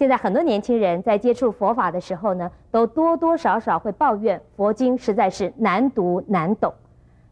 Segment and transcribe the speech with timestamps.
[0.00, 6.72] 现在很多年轻人在接触佛法的时候呢，都多多少少会抱怨佛经实在是难读难懂。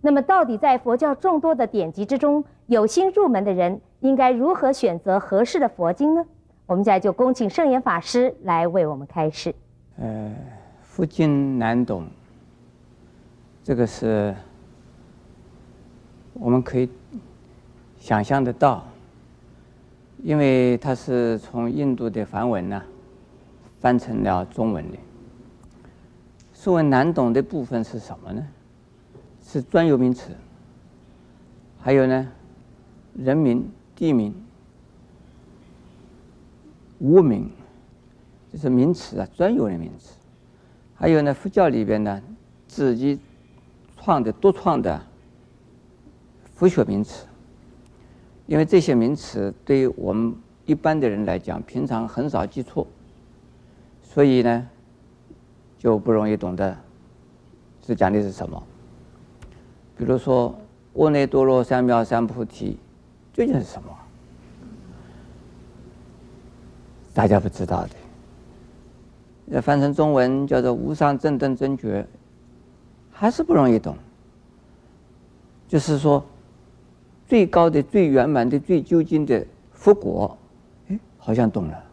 [0.00, 6.26] 那么，到底在佛教众多的典籍之中，有心入门的人应该如何选择合适的佛经呢？
[6.66, 9.54] 我们现在就恭请圣严法师来为我们开示。
[10.00, 10.34] 呃，
[10.82, 12.04] 佛经难懂，
[13.62, 14.34] 这个是
[16.32, 16.90] 我们可以
[17.96, 18.84] 想象得到。
[20.22, 22.82] 因为它是从印度的梵文呢、
[23.80, 24.98] 翻成了中文的。
[26.52, 28.46] 所谓难懂的部分是什么呢？
[29.42, 30.32] 是专有名词，
[31.78, 32.28] 还有呢，
[33.14, 34.34] 人名、地名、
[36.98, 37.48] 物名，
[38.52, 40.14] 就是名词啊，专有的名词。
[40.96, 42.20] 还有呢，佛教里边呢，
[42.66, 43.20] 自己
[43.96, 45.00] 创的独创的
[46.54, 47.26] 佛学名词。
[48.46, 50.32] 因为这些名词对于我们
[50.66, 52.86] 一般的人来讲，平常很少记错，
[54.02, 54.68] 所以呢，
[55.78, 56.76] 就不容易懂得
[57.84, 58.62] 是讲的是什么。
[59.98, 60.56] 比如说
[60.94, 62.78] “阿耨多罗三藐三菩提”，
[63.34, 63.88] 究竟是什么？
[67.12, 67.90] 大家不知道的。
[69.46, 72.06] 要翻成中文叫做“无上正等正觉”，
[73.10, 73.96] 还是不容易懂。
[75.66, 76.24] 就是说。
[77.26, 80.38] 最高的、最圆满的、最究竟的佛果，
[80.88, 81.84] 哎，好像懂了。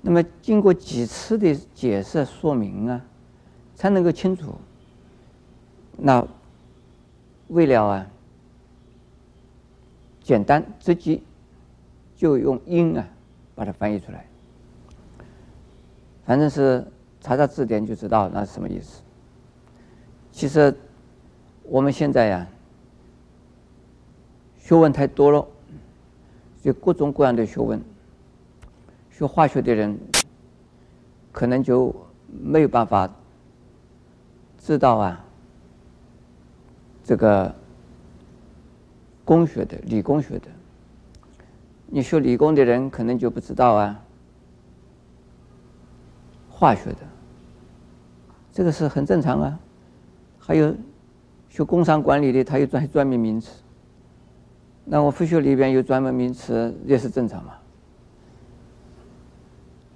[0.00, 3.04] 那么经过几次的解释说明啊，
[3.74, 4.54] 才能够清楚。
[5.96, 6.24] 那
[7.48, 8.06] 为了啊，
[10.22, 11.20] 简单直接，
[12.16, 13.04] 就用音啊
[13.56, 14.24] 把它翻译出来。
[16.24, 16.86] 反正是
[17.20, 19.02] 查查字典就知道那是什么意思。
[20.30, 20.72] 其实
[21.64, 22.46] 我们现在呀。
[24.62, 25.44] 学问太多了，
[26.62, 27.82] 就各种各样的学问。
[29.10, 29.98] 学化学的人
[31.32, 31.94] 可能就
[32.28, 33.10] 没有办法
[34.58, 35.24] 知道啊，
[37.02, 37.52] 这个
[39.24, 40.48] 工学的、理工学的。
[41.86, 44.00] 你学理工的人可能就不知道啊，
[46.48, 46.98] 化学的。
[48.52, 49.58] 这个是很正常啊。
[50.38, 50.74] 还有
[51.50, 53.50] 学工商管理的，他有专专门名词。
[54.84, 57.54] 那我复修里边有专门名词也是正常嘛，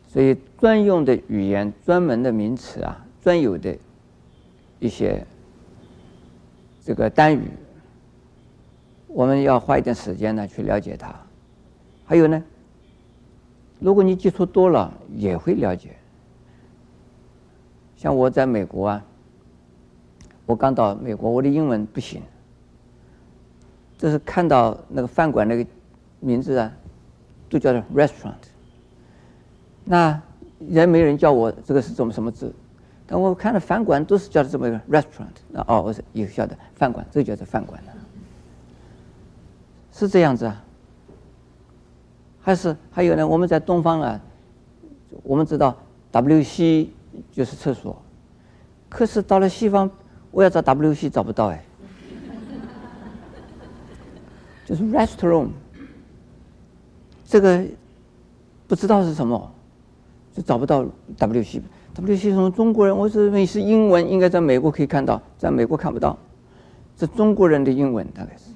[0.09, 3.77] 所以专用的语言、专门的名词啊，专有的
[4.79, 5.27] 一些
[6.85, 7.51] 这个单语，
[9.09, 11.15] 我们要花一点时间呢去了解它。
[12.05, 12.43] 还有呢，
[13.81, 15.97] 如果你接触多了，也会了解。
[17.97, 19.05] 像我在美国啊，
[20.47, 22.23] 我刚到美国，我的英文不行。
[23.99, 25.67] 就是看到那个饭馆那个
[26.21, 26.71] 名字啊，
[27.49, 28.35] 都叫做 restaurant。
[29.85, 30.21] 那
[30.59, 32.53] 人没人叫我这个是什么什么字，
[33.07, 35.37] 但我看到饭馆都是叫的这么一个 restaurant。
[35.49, 37.93] 那哦，我是有效的饭馆，这个叫做饭馆了，
[39.93, 40.63] 是这样子啊？
[42.43, 43.27] 还是还有呢？
[43.27, 44.21] 我们在东方啊，
[45.23, 45.77] 我们知道
[46.13, 46.89] WC
[47.33, 48.01] 就是厕所，
[48.89, 49.91] 可是到了西方，
[50.31, 51.63] 我要找 WC 找不到哎。
[54.67, 55.51] 就是 restroom，
[57.25, 57.65] 这个
[58.67, 59.51] 不知道是什么，
[60.35, 60.85] 就找不到
[61.17, 61.63] WC。
[61.95, 66.19] WC 从中国人，我认为是英文，应该在美国可以看到，在美国看不到，
[66.99, 68.51] 是中国人的英文大概是。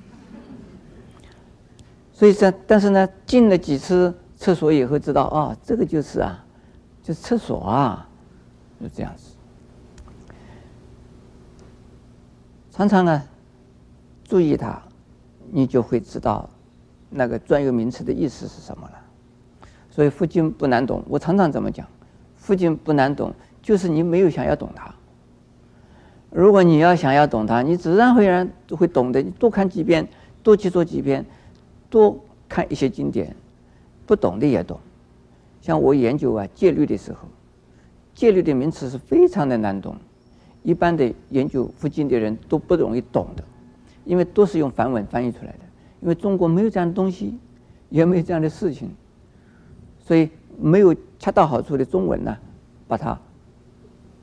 [2.13, 6.45] 所以在但是呢，进了几次厕所以后，知道啊，这个就是啊，
[7.05, 8.09] 就是厕所啊，
[8.81, 9.31] 就这样子。
[12.73, 13.23] 常常呢，
[14.25, 14.83] 注意它。
[15.53, 16.49] 你就会知道
[17.09, 18.95] 那个专有名词的意思是什么了。
[19.91, 21.87] 所以佛经不难懂，我常常这么讲，
[22.37, 24.95] 佛经不难懂，就是你没有想要懂它。
[26.31, 29.21] 如果你要想要懂它，你自然会然都会懂的。
[29.21, 30.07] 你多看几遍，
[30.45, 31.27] 多去做几遍，
[31.91, 32.17] 多
[32.49, 33.35] 看一些经典，
[34.07, 34.79] 不懂的也懂。
[35.61, 37.27] 像我研究啊戒律的时候，
[38.15, 39.97] 戒律的名词是非常的难懂，
[40.63, 43.43] 一般的研究佛经的人都不容易懂的。
[44.05, 45.59] 因为都是用梵文翻译出来的，
[46.01, 47.39] 因为中国没有这样的东西，
[47.89, 48.91] 也没有这样的事情，
[50.01, 52.37] 所以没有恰到好处的中文呢，
[52.89, 53.19] 把它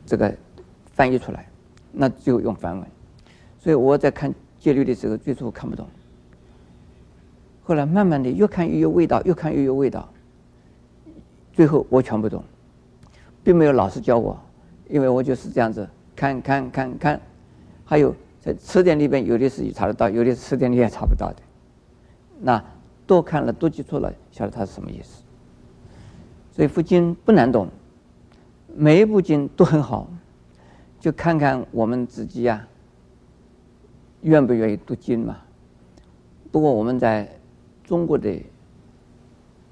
[0.05, 0.35] 这个
[0.93, 1.47] 翻译出来，
[1.91, 2.87] 那就用梵文。
[3.59, 5.87] 所以我在看戒律的时候，最初看不懂，
[7.63, 10.09] 后来慢慢的越看越有味道，越看越有味道，
[11.53, 12.43] 最后我全部懂，
[13.43, 14.37] 并没有老师教我，
[14.89, 17.21] 因为我就是这样子看看看看，
[17.85, 18.13] 还有。
[18.39, 21.37] 在词典里边有的是查得到，有的词典里也查不到的。
[22.39, 22.63] 那
[23.05, 25.23] 多看了，多记住了，晓得它是什么意思。
[26.51, 27.67] 所以佛经不难懂，
[28.75, 30.09] 每一部经都很好，
[30.99, 32.67] 就看看我们自己呀、啊，
[34.21, 35.37] 愿不愿意读经嘛。
[36.51, 37.29] 不过我们在
[37.83, 38.41] 中国的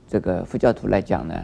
[0.08, 1.36] 这个佛教徒来讲呢，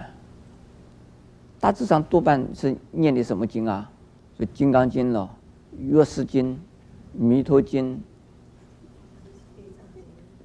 [1.60, 3.90] 大致上多半是念的什么经啊？
[4.38, 5.30] 就《金刚经》了，
[5.98, 6.54] 《药师经》、
[7.13, 7.96] 《弥陀经》、《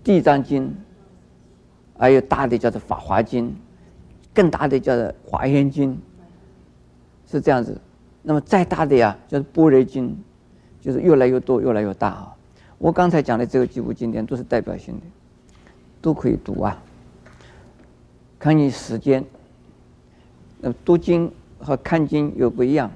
[0.03, 0.69] 地藏经》，
[1.99, 3.49] 还有大的叫做《法华经》。
[4.35, 5.95] 更大的叫做《华严经》，
[7.31, 7.81] 是这样子。
[8.23, 10.11] 那么再大的呀，就是《般若经》，
[10.81, 12.37] 就是越来越多，越来越大啊。
[12.77, 15.01] 我刚才讲的这个几部经典都是代表性的，
[16.03, 16.83] 都可以读啊。
[18.39, 19.25] 看你时间。
[20.59, 22.91] 那读经和看经又不一样，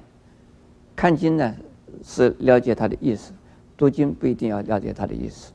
[0.94, 1.55] 看经呢
[2.02, 3.32] 是了解它的意思，
[3.81, 5.50] 读经不一定要了解它的意思。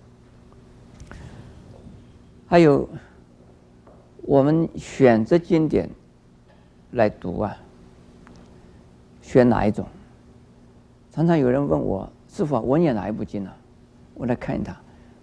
[2.48, 2.90] 还有。
[4.28, 5.88] 我们选择经典
[6.94, 7.56] 来读啊，
[9.22, 9.86] 选哪一种？
[11.12, 13.52] 常常有人问我：“师父，我念哪一部经呢？”
[14.18, 14.76] 我来看他，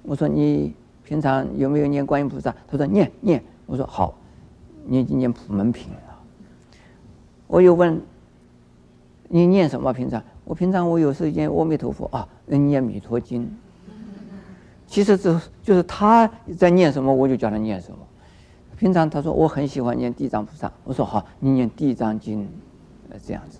[0.05, 0.73] 我说：“你
[1.03, 4.15] 平常有没有念观音菩萨？”他说：“念念。”我说：“好，
[4.87, 6.23] 你念普门品啊。”
[7.49, 8.01] 我又问
[9.27, 9.93] ：“你念什么？
[9.93, 12.29] 平常？”我平常我有时念阿弥陀佛啊，
[12.59, 13.51] 念弥陀经。
[14.87, 17.99] 其实这就是他在念什么，我就叫他念什么。
[18.77, 22.49] 平常他说我很喜欢念地藏菩萨，我说好，你念地藏经，
[23.11, 23.59] 呃这样子。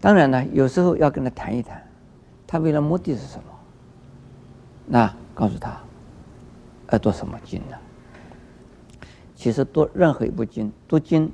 [0.00, 1.82] 当然呢，有时候要跟他谈一谈，
[2.46, 3.44] 他为了目的是什么？
[4.86, 5.78] 那告诉他，
[6.90, 7.76] 要读什么经呢？
[9.34, 11.30] 其实读任何一部经，读经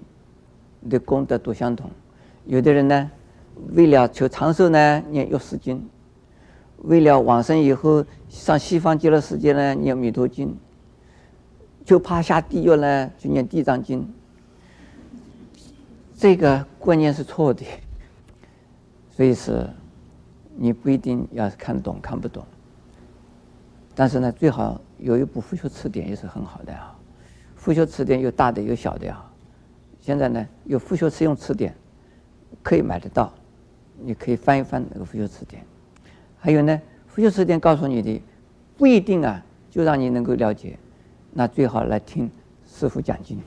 [0.88, 1.90] 的功德都相同。
[2.44, 3.10] 有的人呢，
[3.72, 5.78] 为了求长寿呢，念药师经；
[6.78, 10.56] 为了往生以后上西方极乐世界呢，念弥陀经。
[11.84, 14.12] 就怕下地狱呢，就念地藏经。
[16.16, 17.64] 这个观念是错的，
[19.08, 19.70] 所以是，
[20.56, 22.44] 你不一定要看懂看不懂。
[23.94, 26.92] 但是呢，最好有一部佛学词典也是很好的啊。
[27.54, 29.30] 佛学词典有大的有小的啊。
[30.00, 31.72] 现在呢，有佛学实用词典，
[32.64, 33.32] 可以买得到，
[34.00, 35.64] 你可以翻一翻那个佛学词典。
[36.38, 38.22] 还有呢，佛学词典告诉你的
[38.76, 40.78] 不一定啊，就让你能够了解。
[41.32, 42.30] 那最好来听
[42.66, 43.38] 师傅讲经。